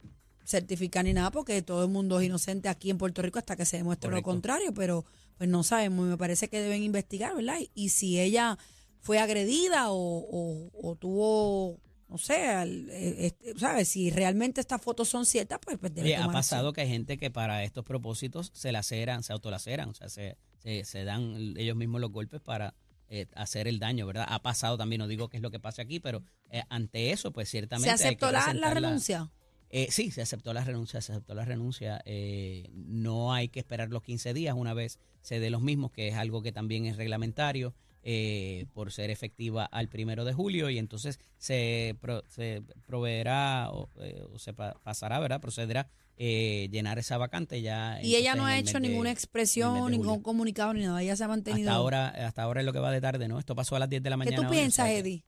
certificar 0.46 1.04
ni 1.06 1.14
nada 1.14 1.32
porque 1.32 1.62
todo 1.62 1.84
el 1.86 1.90
mundo 1.90 2.20
es 2.20 2.28
inocente 2.28 2.70
aquí 2.70 2.90
en 2.90 2.98
Puerto 2.98 3.22
Rico 3.22 3.40
hasta 3.40 3.56
que 3.56 3.66
se 3.66 3.78
demuestre 3.78 4.12
lo 4.12 4.22
contrario, 4.22 4.74
pero 4.74 5.06
pues 5.38 5.50
no 5.50 5.64
sabemos. 5.64 6.08
Me 6.08 6.18
parece 6.18 6.50
que 6.50 6.62
deben 6.62 6.84
investigar, 6.84 7.36
¿verdad? 7.36 7.58
Y 7.74 7.90
si 7.90 8.20
ella 8.20 8.58
fue 9.06 9.20
agredida 9.20 9.86
o, 9.90 10.98
tuvo 11.00 11.80
no 12.10 12.18
sé, 12.18 12.64
eh, 12.64 13.16
este, 13.20 13.54
¿sabes? 13.58 13.88
Si 13.88 14.10
realmente 14.10 14.62
estas 14.62 14.82
fotos 14.82 15.08
son 15.10 15.28
ciertas, 15.28 15.60
pues, 15.60 15.78
pues 15.78 15.94
debe 15.94 16.16
Ha 16.16 16.28
pasado 16.32 16.74
que 16.74 16.82
hay 16.82 16.88
gente 16.88 17.18
que 17.18 17.30
para 17.30 17.64
estos 17.64 17.86
propósitos 17.86 18.52
se 18.54 18.72
laceran, 18.72 19.22
se 19.22 19.32
autolaceran, 19.32 19.90
o 19.90 19.94
sea, 19.94 20.10
se, 20.10 20.38
se, 20.84 21.04
dan 21.04 21.54
ellos 21.56 21.76
mismos 21.76 22.02
los 22.02 22.12
golpes 22.12 22.42
para 22.42 22.74
eh, 23.10 23.28
hacer 23.36 23.68
el 23.68 23.78
daño, 23.78 24.08
¿verdad? 24.08 24.26
Ha 24.28 24.42
pasado 24.42 24.76
también, 24.76 25.00
no 25.00 25.08
digo 25.08 25.30
qué 25.30 25.38
es 25.38 25.44
lo 25.44 25.52
que 25.52 25.60
pasa 25.60 25.84
aquí, 25.84 26.00
pero 26.00 26.24
eh, 26.50 26.64
ante 26.70 27.12
eso, 27.12 27.32
pues 27.32 27.48
ciertamente. 27.48 27.96
¿Se 27.98 28.08
aceptó 28.08 28.32
la, 28.32 28.74
renuncia? 28.74 29.32
sí, 29.90 30.10
se 30.10 30.24
aceptó 30.24 30.52
la 30.52 30.64
renuncia, 30.64 31.02
se 31.02 31.12
aceptó 31.12 31.36
la 31.36 31.46
renuncia. 31.46 32.04
no 32.72 33.34
hay 33.34 33.50
que 33.50 33.60
esperar 33.60 33.90
los 33.90 34.02
15 34.02 34.34
días 34.34 34.56
una 34.58 34.74
vez 34.74 35.00
se 35.22 35.40
dé 35.40 35.52
los 35.52 35.62
mismos, 35.62 35.92
que 35.92 36.08
es 36.08 36.16
algo 36.16 36.42
que 36.42 36.52
también 36.52 36.86
es 36.86 36.98
reglamentario. 36.98 37.76
Eh, 38.08 38.68
por 38.74 38.92
ser 38.92 39.10
efectiva 39.10 39.66
al 39.66 39.90
primero 39.90 40.26
de 40.26 40.34
julio 40.34 40.70
y 40.70 40.78
entonces 40.78 41.20
se, 41.40 41.98
se 42.28 42.62
proveerá 42.86 43.72
o, 43.72 43.90
eh, 44.00 44.24
se 44.38 44.54
pasará, 44.54 45.20
¿verdad? 45.20 45.42
Procederá 45.42 45.90
eh, 46.16 46.70
llenar 46.72 47.00
esa 47.00 47.18
vacante 47.18 47.64
ya. 47.64 48.00
Y 48.04 48.16
ella 48.16 48.36
no 48.36 48.46
ha 48.46 48.60
hecho 48.60 48.80
ninguna 48.80 49.10
expresión, 49.10 49.90
ningún 49.90 50.22
comunicado 50.22 50.76
ni 50.76 50.82
nada, 50.82 51.02
ella 51.02 51.16
se 51.16 51.24
ha 51.24 51.28
mantenido. 51.28 51.72
Hasta 51.72 51.80
ahora, 51.80 52.10
hasta 52.10 52.44
ahora 52.44 52.62
es 52.62 52.66
lo 52.68 52.74
que 52.74 52.78
va 52.78 52.92
de 52.92 53.02
tarde, 53.02 53.28
¿no? 53.28 53.40
Esto 53.40 53.56
pasó 53.56 53.76
a 53.76 53.80
las 53.80 53.90
10 53.90 54.04
de 54.04 54.10
la 54.12 54.18
mañana. 54.18 54.38
¿Qué 54.38 54.44
tú 54.44 54.52
piensas, 54.52 54.88
Eddie? 54.88 55.24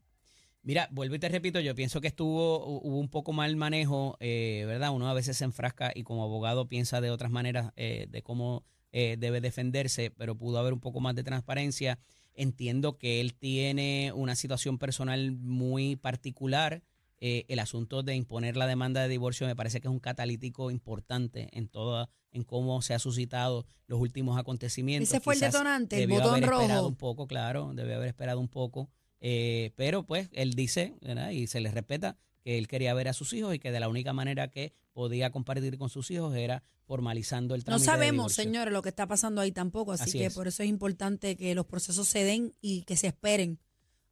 Mira, 0.62 0.88
vuelvo 0.92 1.16
y 1.16 1.20
te 1.20 1.30
repito, 1.30 1.60
yo 1.60 1.74
pienso 1.74 2.00
que 2.00 2.10
estuvo, 2.10 2.64
hubo 2.64 3.00
un 3.00 3.10
poco 3.10 3.34
mal 3.34 3.56
manejo, 3.56 4.18
¿verdad? 4.20 4.92
Uno 4.92 5.10
a 5.10 5.16
veces 5.16 5.36
se 5.36 5.46
enfrasca 5.46 5.92
y 5.96 6.04
como 6.04 6.24
abogado 6.24 6.68
piensa 6.68 7.02
de 7.02 7.10
otras 7.10 7.32
maneras 7.32 7.74
de 7.76 8.22
cómo 8.24 8.66
debe 8.92 9.42
defenderse, 9.42 10.12
pero 10.12 10.38
pudo 10.38 10.60
haber 10.60 10.74
un 10.74 10.80
poco 10.80 11.00
más 11.00 11.16
de 11.16 11.24
transparencia. 11.24 11.98
Entiendo 12.38 12.98
que 12.98 13.20
él 13.20 13.34
tiene 13.34 14.12
una 14.14 14.36
situación 14.36 14.78
personal 14.78 15.32
muy 15.32 15.96
particular. 15.96 16.84
Eh, 17.20 17.46
el 17.50 17.58
asunto 17.58 18.04
de 18.04 18.16
imponer 18.16 18.56
la 18.56 18.68
demanda 18.68 19.02
de 19.02 19.10
divorcio 19.10 19.48
me 19.48 19.56
parece 19.56 19.82
que 19.82 19.88
es 19.88 19.92
un 19.92 20.00
catalítico 20.00 20.70
importante 20.70 21.50
en 21.52 21.68
toda, 21.68 22.12
en 22.32 22.44
cómo 22.44 22.84
se 22.84 22.94
ha 22.94 23.00
suscitado 23.00 23.66
los 23.88 24.00
últimos 24.00 24.38
acontecimientos. 24.38 25.10
Ese 25.10 25.20
fue 25.20 25.34
el 25.34 25.40
detonante, 25.40 26.04
el 26.04 26.10
botón 26.10 26.36
haber 26.36 26.46
rojo. 26.48 26.62
Esperado 26.62 26.88
un 26.88 26.96
poco, 26.96 27.28
claro, 27.28 27.72
debe 27.74 27.96
haber 27.96 28.08
esperado 28.08 28.40
un 28.40 28.50
poco. 28.50 28.92
Eh, 29.20 29.74
pero 29.76 30.06
pues 30.06 30.30
él 30.32 30.54
dice, 30.54 30.94
y 31.32 31.48
se 31.48 31.60
le 31.60 31.72
respeta, 31.72 32.20
que 32.48 32.58
él 32.58 32.70
quería 32.70 32.94
ver 32.94 33.10
a 33.10 33.14
sus 33.14 33.34
hijos 33.34 33.54
y 33.54 33.60
que 33.60 33.74
de 33.74 33.82
la 33.82 33.90
única 33.90 34.14
manera 34.14 34.48
que 34.48 34.72
podía 34.94 35.34
compartir 35.34 35.78
con 35.78 35.90
sus 35.90 36.10
hijos 36.12 36.34
era 36.34 36.64
formalizando 36.86 37.56
el 37.56 37.66
trámite. 37.66 37.86
No 37.86 37.92
sabemos, 37.92 38.32
señores, 38.32 38.74
lo 38.74 38.82
que 38.82 38.88
está 38.88 39.06
pasando 39.06 39.42
ahí 39.42 39.52
tampoco, 39.52 39.92
así, 39.92 40.18
que 40.18 40.32
por 40.32 40.48
eso 40.48 40.64
es 40.64 40.70
importante 40.70 41.36
que 41.36 41.54
los 41.56 41.66
procesos 41.66 42.08
se 42.08 42.24
den 42.24 42.54
y 42.62 42.84
que 42.84 42.96
se 42.96 43.08
esperen. 43.08 43.60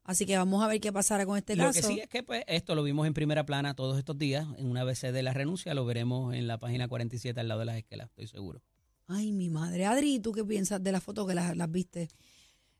Así 0.03 0.25
que 0.25 0.35
vamos 0.35 0.61
a 0.61 0.67
ver 0.67 0.81
qué 0.81 0.91
pasará 0.91 1.25
con 1.25 1.37
este 1.37 1.55
caso. 1.55 1.79
Lo 1.79 1.87
que 1.87 1.93
sí 1.93 2.01
es 2.01 2.09
que 2.09 2.23
pues, 2.23 2.43
esto 2.47 2.75
lo 2.75 2.83
vimos 2.83 3.07
en 3.07 3.13
primera 3.13 3.45
plana 3.45 3.73
todos 3.73 3.97
estos 3.97 4.17
días. 4.17 4.45
En 4.57 4.69
una 4.69 4.83
vez 4.83 4.99
de 4.99 5.23
la 5.23 5.31
renuncia 5.31 5.73
lo 5.73 5.85
veremos 5.85 6.35
en 6.35 6.45
la 6.45 6.59
página 6.59 6.89
47 6.89 7.39
al 7.39 7.47
lado 7.47 7.61
de 7.61 7.67
las 7.67 7.77
esquelas, 7.77 8.09
estoy 8.09 8.27
seguro. 8.27 8.61
Ay, 9.07 9.31
mi 9.31 9.49
madre. 9.49 9.85
Adri, 9.85 10.19
¿tú 10.19 10.33
qué 10.33 10.43
piensas 10.43 10.83
de 10.83 10.91
las 10.91 11.01
fotos 11.01 11.25
que 11.25 11.35
las, 11.35 11.55
las 11.55 11.71
viste? 11.71 12.09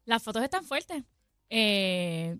Las 0.04 0.22
fotos 0.22 0.44
están 0.44 0.66
fuertes. 0.66 1.02
Eh, 1.50 2.40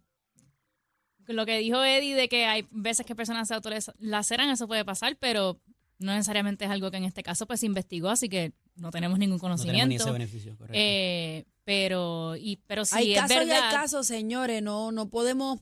lo 1.28 1.46
que 1.46 1.58
dijo 1.60 1.84
Eddie 1.84 2.16
de 2.16 2.28
que 2.30 2.46
hay 2.46 2.68
veces 2.72 3.06
que 3.06 3.16
personas 3.16 3.48
se 3.48 3.54
autolaceran, 3.54 4.50
eso 4.50 4.68
puede 4.68 4.86
pasar, 4.86 5.18
pero 5.18 5.60
no 5.98 6.14
necesariamente 6.14 6.66
es 6.66 6.72
algo 6.72 6.92
que 6.92 6.98
en 6.98 7.06
este 7.06 7.24
caso 7.24 7.46
pues 7.46 7.62
se 7.62 7.66
investigó, 7.66 8.10
así 8.10 8.30
que 8.30 8.54
no 8.76 8.92
tenemos 8.92 9.18
ningún 9.18 9.40
conocimiento. 9.40 9.86
No 9.86 9.88
tenemos 9.88 9.90
ni 9.90 9.96
ese 9.96 10.12
beneficio, 10.12 10.58
correcto. 10.58 10.78
Eh, 10.78 11.46
pero, 11.64 12.36
y, 12.36 12.58
pero 12.68 12.86
si 12.86 12.98
hay 12.98 13.14
es 13.14 13.20
casos 13.22 13.38
verdad, 13.38 13.48
y 13.48 13.52
hay 13.52 13.72
casos, 13.72 14.08
señores, 14.08 14.62
no, 14.62 14.92
no 14.92 15.10
podemos 15.10 15.60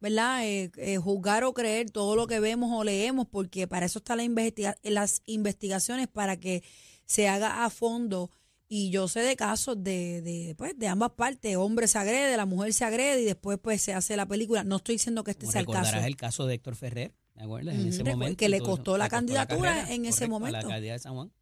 ¿verdad? 0.00 0.46
Eh, 0.46 0.70
eh, 0.76 0.96
juzgar 0.96 1.44
o 1.44 1.52
creer 1.52 1.90
todo 1.90 2.16
lo 2.16 2.26
que 2.26 2.40
vemos 2.40 2.70
o 2.72 2.84
leemos, 2.84 3.26
porque 3.28 3.68
para 3.68 3.86
eso 3.86 3.98
están 3.98 4.18
la 4.18 4.76
las 4.82 5.22
investigaciones, 5.26 6.08
para 6.08 6.38
que 6.38 6.62
se 7.04 7.28
haga 7.28 7.64
a 7.64 7.70
fondo 7.70 8.30
y 8.72 8.90
yo 8.90 9.08
sé 9.08 9.20
de 9.20 9.34
casos 9.34 9.82
de, 9.82 10.22
de, 10.22 10.54
pues, 10.56 10.78
de 10.78 10.86
ambas 10.86 11.10
partes. 11.10 11.56
Hombre 11.56 11.88
se 11.88 11.98
agrede, 11.98 12.36
la 12.36 12.46
mujer 12.46 12.72
se 12.72 12.84
agrede 12.84 13.20
y 13.20 13.24
después 13.24 13.58
pues 13.58 13.82
se 13.82 13.92
hace 13.92 14.16
la 14.16 14.26
película. 14.26 14.62
No 14.62 14.76
estoy 14.76 14.94
diciendo 14.94 15.24
que 15.24 15.32
este 15.32 15.46
sea 15.46 15.62
el 15.62 15.66
caso. 15.66 15.96
el 15.96 16.16
caso 16.16 16.46
de 16.46 16.54
Héctor 16.54 16.76
Ferrer, 16.76 17.12
¿te 17.34 17.42
acuerdas? 17.42 17.74
En 17.74 17.88
ese 17.88 18.04
momento. 18.04 18.36
Que 18.36 18.48
le 18.48 18.60
costó 18.60 18.96
la 18.96 19.08
candidatura 19.08 19.92
en 19.92 20.04
ese 20.04 20.28
momento. 20.28 20.52
la 20.52 20.60
alcaldía 20.60 20.92
de 20.92 20.98
San 21.00 21.14
Juan. 21.14 21.32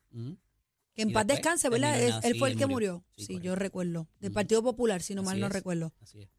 Que 0.94 1.02
en 1.02 1.12
paz 1.12 1.26
descanse, 1.26 1.68
¿verdad? 1.68 2.00
Él, 2.24 2.38
fue 2.38 2.48
el 2.48 2.56
que 2.56 2.64
murió. 2.64 3.04
Sí, 3.18 3.38
yo 3.42 3.54
recuerdo. 3.54 4.08
Del 4.20 4.32
Partido 4.32 4.62
Popular, 4.62 5.02
si 5.02 5.14
no 5.14 5.22
mal 5.22 5.38
no 5.38 5.50
recuerdo. 5.50 5.92
Así 6.00 6.22
es. 6.22 6.30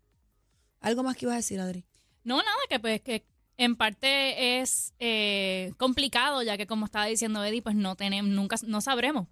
¿Algo 0.79 1.03
más 1.03 1.15
que 1.15 1.25
ibas 1.25 1.33
a 1.33 1.37
decir, 1.37 1.59
Adri? 1.59 1.85
No, 2.23 2.37
nada, 2.37 2.57
que 2.67 2.79
pues 2.79 3.01
que 3.01 3.27
en 3.57 3.75
parte 3.75 4.59
es 4.59 4.95
eh, 4.97 5.71
complicado, 5.77 6.41
ya 6.41 6.57
que 6.57 6.65
como 6.65 6.85
estaba 6.85 7.05
diciendo 7.05 7.45
Eddie, 7.45 7.61
pues 7.61 7.75
no 7.75 7.95
tenemos, 7.95 8.31
nunca, 8.31 8.55
no 8.65 8.81
sabremos 8.81 9.27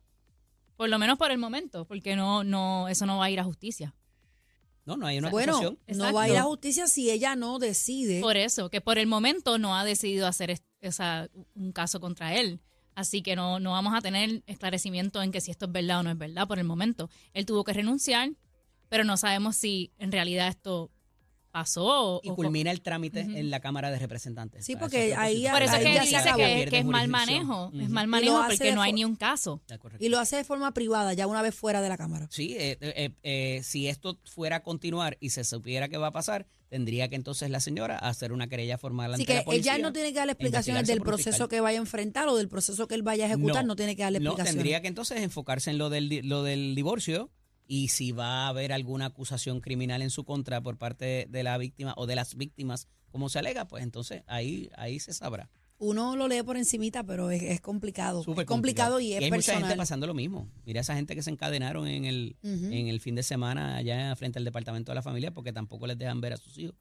por 0.78 0.90
lo 0.90 1.00
menos 1.00 1.18
por 1.18 1.32
el 1.32 1.38
momento, 1.38 1.86
porque 1.86 2.16
no, 2.16 2.44
no, 2.44 2.88
eso 2.88 3.06
no 3.06 3.18
va 3.18 3.26
a 3.26 3.30
ir 3.30 3.40
a 3.40 3.44
justicia. 3.44 3.94
No, 4.86 4.96
no 4.96 5.06
hay 5.06 5.18
una 5.18 5.30
bueno, 5.30 5.78
no 5.88 6.14
va 6.14 6.24
a 6.24 6.30
ir 6.30 6.38
a 6.38 6.44
justicia 6.44 6.88
si 6.88 7.12
ella 7.12 7.36
no 7.36 7.60
decide. 7.60 8.22
Por 8.22 8.38
eso, 8.38 8.70
que 8.70 8.80
por 8.80 8.98
el 8.98 9.08
momento 9.08 9.58
no 9.58 9.76
ha 9.76 9.84
decidido 9.84 10.28
hacer 10.28 10.62
esa, 10.80 11.30
un 11.56 11.74
caso 11.74 12.00
contra 12.00 12.36
él. 12.36 12.62
Así 12.96 13.22
que 13.22 13.36
no, 13.36 13.60
no 13.60 13.72
vamos 13.72 13.94
a 13.94 14.02
tener 14.02 14.44
esclarecimiento 14.48 15.22
en 15.22 15.32
que 15.32 15.42
si 15.42 15.52
esto 15.52 15.66
es 15.66 15.72
verdad 15.74 16.00
o 16.00 16.04
no 16.04 16.12
es 16.12 16.18
verdad 16.18 16.48
por 16.48 16.58
el 16.58 16.64
momento. 16.64 17.10
Él 17.34 17.46
tuvo 17.46 17.66
que 17.66 17.74
renunciar, 17.74 18.32
pero 18.88 19.04
no 19.04 19.18
sabemos 19.18 19.58
si 19.58 19.92
en 19.98 20.12
realidad 20.12 20.48
esto 20.48 20.90
pasó. 21.52 22.22
Y 22.24 22.30
culmina 22.30 22.72
el 22.72 22.82
trámite 22.82 23.22
en 23.22 23.50
la 23.50 23.60
Cámara 23.60 23.92
de 23.92 24.00
Representantes. 24.00 24.66
Sí, 24.66 24.76
porque 24.76 25.16
ahí 25.16 25.46
Por 25.50 25.62
eso 25.62 25.76
es 25.76 25.84
que 25.84 25.98
él 25.98 26.02
dice 26.02 26.18
que, 26.70 26.78
es 26.80 26.86
mal 26.86 27.08
manejo. 27.08 27.72
Es 27.74 27.90
mal 27.90 28.08
manejo 28.08 28.42
porque 28.48 28.72
no 28.74 28.82
hay 28.82 28.94
ni 28.94 29.06
un 29.06 29.16
caso. 29.16 29.62
Y 30.00 30.10
lo 30.10 30.20
hace 30.20 30.38
de 30.38 30.44
forma 30.44 30.74
privada, 30.74 31.14
ya 31.14 31.28
una 31.28 31.42
vez 31.42 31.56
fuera 31.56 31.82
de 31.82 31.90
la 31.90 31.98
Cámara. 31.98 32.28
Sí, 32.32 32.56
eh, 32.58 32.78
eh, 32.82 33.12
eh, 33.24 33.62
si 33.64 33.88
esto 33.88 34.20
fuera 34.26 34.58
a 34.58 34.64
continuar 34.64 35.18
y 35.20 35.32
se 35.32 35.44
supiera 35.44 35.88
qué 35.90 35.98
va 35.98 36.08
a 36.08 36.12
pasar, 36.12 36.48
tendría 36.70 37.08
que 37.08 37.16
entonces 37.16 37.50
la 37.50 37.60
señora 37.60 37.98
hacer 37.98 38.32
una 38.32 38.48
querella 38.48 38.78
formal 38.78 39.14
ante 39.14 39.34
la 39.34 39.44
policía. 39.44 39.74
Ella 39.76 39.84
no 39.84 39.94
tiene 39.94 40.10
que 40.10 40.20
darle 40.20 40.34
explicaciones 40.34 40.88
del 40.88 41.02
proceso 41.02 41.48
que 41.48 41.62
vaya 41.62 41.80
a 41.80 41.82
enfrentar 41.82 42.28
o 42.28 42.36
del 42.36 42.50
proceso 42.50 42.88
que 42.88 42.96
él 42.96 43.04
vaya 43.04 43.26
a 43.26 43.28
ejecutar, 43.28 43.66
no, 43.66 43.76
tiene 43.76 43.96
que 43.96 44.04
darle 44.04 44.18
explicaciones. 44.18 44.54
No, 44.54 44.58
tendría 44.58 44.82
que 44.82 44.88
entonces 44.88 45.22
enfocarse 45.22 45.72
en 45.72 45.78
lo 45.78 45.90
del, 45.90 46.22
lo 46.24 46.44
del 46.44 46.76
divorcio 46.76 47.32
y 47.68 47.90
si 47.90 48.12
va 48.12 48.46
a 48.46 48.48
haber 48.48 48.72
alguna 48.72 49.08
acusación 49.08 49.62
criminal 49.62 50.02
en 50.02 50.10
su 50.10 50.24
contra 50.24 50.62
por 50.62 50.78
parte 50.78 51.28
de 51.30 51.44
la 51.44 51.58
víctima 51.58 51.94
o 51.98 52.08
de 52.08 52.16
las 52.16 52.36
víctimas, 52.36 52.88
como 53.12 53.30
se 53.30 53.40
alega, 53.40 53.68
pues 53.68 53.84
entonces 53.84 54.24
ahí, 54.28 54.70
ahí 54.76 55.00
se 55.00 55.14
sabrá. 55.14 55.50
Uno 55.80 56.16
lo 56.16 56.28
lee 56.28 56.42
por 56.42 56.58
encimita, 56.58 57.04
pero 57.04 57.30
es, 57.30 57.62
complicado. 57.62 58.24
Súper 58.24 58.48
complicado. 58.48 59.00
y 59.00 59.14
es 59.14 59.24
hay 59.24 59.30
mucha 59.30 59.60
gente 59.60 59.76
pasando 59.76 60.08
lo 60.08 60.16
mismo. 60.16 60.50
Mira 60.66 60.82
esa 60.82 60.96
gente 60.96 61.14
que 61.14 61.22
se 61.22 61.30
encadenaron 61.30 61.88
en 61.88 62.06
el, 62.06 62.36
en 62.42 62.88
el 62.88 63.00
fin 63.00 63.14
de 63.14 63.22
semana 63.22 63.76
allá 63.76 64.16
frente 64.16 64.40
al 64.40 64.46
departamento 64.46 64.92
de 64.92 64.96
la 64.96 65.04
familia 65.04 65.32
porque 65.32 65.54
tampoco 65.54 65.86
les 65.86 65.98
dejan 65.98 66.20
ver 66.20 66.34
a 66.34 66.38
sus 66.38 66.58
hijos. 66.58 66.76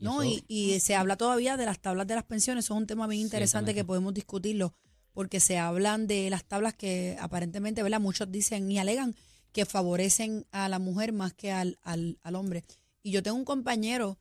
no, 0.00 0.24
y, 0.24 0.42
y, 0.48 0.80
se 0.80 0.96
habla 0.96 1.16
todavía 1.16 1.56
de 1.56 1.66
las 1.66 1.78
tablas 1.78 2.06
de 2.08 2.16
las 2.16 2.24
pensiones. 2.24 2.64
Eso 2.64 2.74
es 2.74 2.80
un 2.80 2.86
tema 2.88 3.06
bien 3.06 3.22
interesante 3.22 3.74
que 3.74 3.84
podemos 3.84 4.12
discutirlo 4.12 4.74
porque 5.12 5.38
se 5.38 5.58
hablan 5.58 6.08
de 6.08 6.30
las 6.30 6.44
tablas 6.44 6.74
que 6.74 7.16
aparentemente, 7.20 7.82
¿verdad? 7.82 8.00
Muchos 8.00 8.30
dicen 8.32 8.70
y 8.72 8.78
alegan 8.78 9.14
que 9.52 9.66
favorecen 9.66 10.46
a 10.52 10.68
la 10.68 10.78
mujer 10.78 11.12
más 11.12 11.32
que 11.34 11.52
al, 11.52 11.78
al, 11.82 12.18
al 12.22 12.34
hombre. 12.36 12.64
Y 13.02 13.10
yo 13.10 13.22
tengo 13.22 13.36
un 13.36 13.44
compañero, 13.44 14.18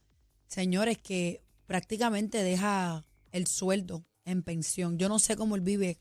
señores, 0.48 0.98
que 0.98 1.42
prácticamente 1.66 2.44
deja 2.44 3.06
el 3.32 3.48
sueldo 3.48 4.06
en 4.26 4.44
pensión. 4.44 4.98
Yo 4.98 5.10
no 5.10 5.20
sé 5.20 5.36
cómo 5.36 5.56
él 5.56 5.62
vive 5.62 6.00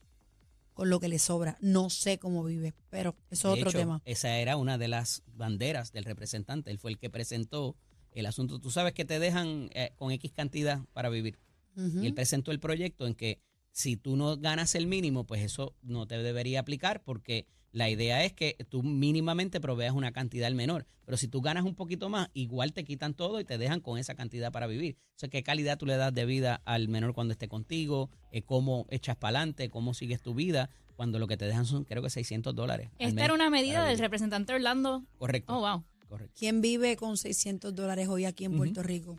con 0.79 0.91
lo 0.91 1.01
que 1.01 1.09
le 1.09 1.19
sobra. 1.19 1.59
No 1.61 1.91
sé 1.91 2.19
cómo 2.19 2.45
vive, 2.45 2.73
pero 2.89 3.17
eso 3.31 3.53
es 3.53 3.61
otro 3.61 3.73
tema. 3.73 4.01
Esa 4.05 4.39
era 4.39 4.57
una 4.57 4.79
de 4.79 4.87
las 4.87 5.25
banderas 5.35 5.91
del 5.93 6.05
representante. 6.05 6.71
Él 6.71 6.79
fue 6.79 6.93
el 6.93 6.99
que 6.99 7.11
presentó 7.11 7.75
el 8.13 8.27
asunto. 8.27 8.61
Tú 8.61 8.71
sabes 8.71 8.93
que 8.93 9.05
te 9.05 9.19
dejan 9.19 9.71
eh, 9.73 9.93
con 9.97 10.13
X 10.13 10.33
cantidad 10.33 10.81
para 10.93 11.09
vivir. 11.09 11.39
Y 11.77 12.07
él 12.07 12.15
presentó 12.15 12.51
el 12.51 12.59
proyecto 12.59 13.07
en 13.07 13.15
que 13.15 13.41
si 13.73 13.97
tú 13.97 14.17
no 14.17 14.37
ganas 14.37 14.75
el 14.75 14.87
mínimo, 14.87 15.25
pues 15.25 15.43
eso 15.43 15.75
no 15.83 16.07
te 16.07 16.19
debería 16.19 16.61
aplicar 16.61 17.03
porque 17.03 17.47
la 17.73 17.91
idea 17.91 18.25
es 18.25 18.33
que 18.33 18.57
tú 18.69 18.83
mínimamente 18.83 19.61
proveas 19.61 19.95
una 19.95 20.13
cantidad 20.13 20.47
al 20.47 20.55
menor, 20.55 20.87
pero 21.05 21.17
si 21.17 21.29
tú 21.29 21.41
ganas 21.41 21.65
un 21.65 21.75
poquito 21.75 22.09
más, 22.09 22.31
igual 22.33 22.73
te 22.73 22.85
quitan 22.85 23.15
todo 23.15 23.41
y 23.41 23.45
te 23.45 23.59
dejan 23.59 23.81
con 23.81 23.99
esa 23.99 24.15
cantidad 24.15 24.51
para 24.51 24.67
vivir. 24.67 24.97
O 25.17 25.19
sea, 25.19 25.29
qué 25.29 25.43
calidad 25.43 25.79
tú 25.79 25.87
le 25.87 25.97
das 25.97 26.13
de 26.15 26.25
vida 26.25 26.63
al 26.65 26.89
menor 26.89 27.15
cuando 27.15 27.33
esté 27.33 27.49
contigo, 27.49 28.11
eh, 28.33 28.43
cómo 28.43 28.87
echas 28.91 29.17
para 29.17 29.39
adelante, 29.39 29.69
cómo 29.69 29.95
sigues 29.95 30.23
tu 30.23 30.35
vida, 30.35 30.71
cuando 30.97 31.19
lo 31.19 31.29
que 31.29 31.37
te 31.37 31.45
dejan 31.45 31.65
son 31.65 31.85
creo 31.85 32.03
que 32.03 32.11
600 32.11 32.55
dólares. 32.55 32.91
Esta 32.99 33.25
era 33.25 33.35
una 33.35 33.51
medida 33.51 33.85
del 33.85 33.99
representante 33.99 34.53
Orlando. 34.53 35.05
Correcto. 35.19 35.57
Oh, 35.57 35.61
wow. 35.61 35.85
Correcto. 36.09 36.35
¿Quién 36.37 36.61
vive 36.61 36.97
con 36.97 37.17
600 37.17 37.75
dólares 37.75 38.09
hoy 38.09 38.25
aquí 38.25 38.47
en 38.47 38.57
Puerto 38.57 38.83
Rico? 38.83 39.19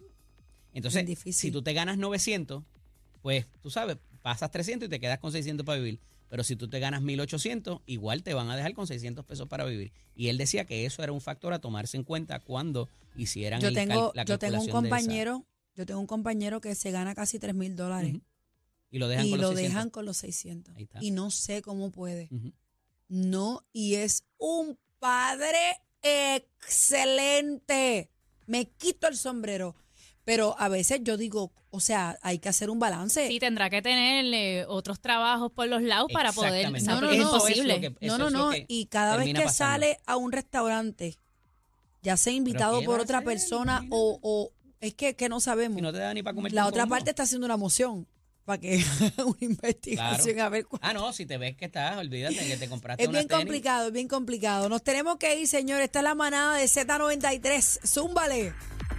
Entonces, 0.74 1.20
si 1.36 1.52
tú 1.52 1.62
te 1.62 1.74
ganas 1.74 1.98
900, 1.98 2.64
pues 3.22 3.46
tú 3.62 3.70
sabes, 3.70 3.98
pasas 4.22 4.52
300 4.52 4.88
y 4.88 4.90
te 4.90 5.00
quedas 5.00 5.20
con 5.20 5.32
600 5.32 5.66
para 5.66 5.80
vivir. 5.80 6.00
Pero 6.30 6.44
si 6.44 6.56
tú 6.56 6.70
te 6.70 6.80
ganas 6.80 7.02
1.800, 7.02 7.82
igual 7.88 8.22
te 8.22 8.36
van 8.36 8.50
a 8.50 8.56
dejar 8.56 8.74
con 8.74 8.86
600 8.86 9.26
pesos 9.26 9.48
para 9.48 9.66
vivir. 9.66 9.92
Y 10.16 10.28
él 10.28 10.38
decía 10.38 10.66
que 10.66 10.86
eso 10.86 11.02
era 11.02 11.12
un 11.12 11.22
factor 11.22 11.54
a 11.54 11.60
tomarse 11.60 11.98
en 11.98 12.04
cuenta 12.04 12.40
cuando 12.40 12.88
hicieran 13.16 13.62
yo 13.62 13.74
tengo, 13.74 14.14
Yo 14.26 14.38
tengo 14.38 14.62
un 14.62 14.70
compañero, 14.70 15.46
Yo 15.76 15.86
tengo 15.86 16.00
un 16.00 16.08
compañero 16.08 16.62
que 16.62 16.76
se 16.76 16.92
gana 16.92 17.16
casi 17.16 17.40
3 17.40 17.56
mil 17.56 17.76
dólares. 17.76 18.16
Y 18.92 19.00
lo 19.00 19.08
dejan, 19.08 19.26
y 19.26 19.32
con, 19.32 19.42
lo 19.42 19.48
los 19.50 19.56
dejan 19.56 19.90
con 19.90 20.06
los 20.06 20.18
600. 20.18 20.76
Ahí 20.76 20.84
está. 20.84 21.00
Y 21.02 21.12
no 21.12 21.32
sé 21.32 21.62
cómo 21.62 21.92
puede. 21.92 22.30
No, 23.08 23.64
y 23.74 23.96
es 23.96 24.24
un 24.38 24.78
padre 25.00 25.82
excelente. 26.02 28.10
Me 28.46 28.66
quito 28.66 29.08
el 29.08 29.16
sombrero. 29.16 29.76
Pero 30.30 30.56
a 30.60 30.70
veces 30.70 31.00
yo 31.04 31.18
digo, 31.18 31.52
o 31.72 31.80
sea, 31.80 32.18
hay 32.22 32.38
que 32.40 32.50
hacer 32.50 32.70
un 32.70 32.78
balance. 32.78 33.28
Sí, 33.28 33.40
tendrá 33.40 33.70
que 33.70 33.82
tener 33.82 34.26
eh, 34.34 34.66
otros 34.68 35.00
trabajos 35.00 35.52
por 35.52 35.68
los 35.68 35.82
lados 35.82 36.12
para 36.14 36.32
poder. 36.32 36.68
Exactamente. 36.68 36.82
o 36.82 36.86
sea, 36.86 36.94
No, 36.96 37.02
no, 37.02 37.08
no. 37.08 37.14
es 37.14 37.20
Eso 37.20 37.28
es 37.48 37.58
imposible. 37.58 37.82
que- 37.82 38.08
no, 38.08 38.18
no, 38.18 38.30
no. 38.30 38.52
Y 38.68 38.86
cada 38.86 39.18
vez 39.18 39.26
que 39.28 39.34
pasando. 39.34 39.54
sale 39.54 40.00
a 40.06 40.18
un 40.18 40.32
restaurante, 40.32 41.18
ya 42.04 42.16
sea 42.16 42.32
invitado 42.34 42.80
¿qué 42.80 42.86
por 42.86 43.00
otra 43.00 43.22
persona 43.22 43.84
o, 43.90 44.20
o 44.22 44.52
es 44.82 44.94
que, 44.94 45.16
que 45.16 45.30
no 45.30 45.40
sabemos. 45.40 45.78
Si 45.78 45.82
no 45.82 45.92
te 45.92 45.98
da 46.00 46.14
ni 46.14 46.22
para 46.24 46.36
comer. 46.36 46.54
La 46.54 46.68
otra 46.68 46.86
parte 46.86 47.10
está 47.10 47.24
haciendo 47.24 47.46
una 47.46 47.58
moción 47.58 48.08
para 48.46 48.60
que 48.62 48.84
haga 49.02 49.26
una 49.26 49.38
investigación 49.42 50.40
a 50.40 50.50
ver 50.50 50.66
cuál. 50.66 50.80
Ah, 50.84 50.94
no, 50.94 51.12
si 51.14 51.26
te 51.26 51.38
ves 51.38 51.56
que 51.56 51.66
estás, 51.66 51.98
olvídate 51.98 52.36
que 52.48 52.58
te 52.58 52.70
compraste 52.70 53.04
Es 53.04 53.10
una 53.10 53.20
bien 53.20 53.28
complicado, 53.30 53.88
es 53.88 53.94
bien 53.94 54.08
complicado. 54.08 54.70
Nos 54.70 54.84
tenemos 54.84 55.18
que 55.18 55.40
ir, 55.40 55.48
señores. 55.48 55.86
Esta 55.86 56.00
es 56.00 56.04
la 56.04 56.16
manada 56.16 56.56
de 56.58 56.66
Z93. 56.66 57.86
Zúmbale. 57.86 58.54